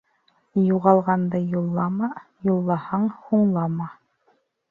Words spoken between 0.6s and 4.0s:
Юғалғанды юллама, юллаһаң, һуңлама.